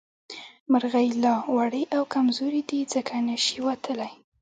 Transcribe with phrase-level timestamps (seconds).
[0.71, 4.09] مرغۍ لا وړې او کمزورې دي ځکه نه شي اوتلې